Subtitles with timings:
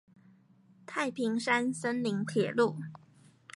[0.87, 2.75] 太平山森林鐵路